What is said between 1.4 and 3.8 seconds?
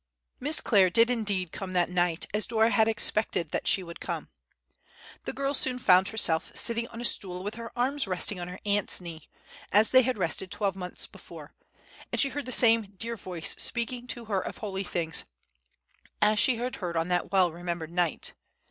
come that night, as Dora had expected that